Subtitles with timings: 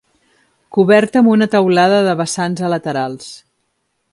[0.77, 3.29] Coberta amb una teulada de vessants a laterals.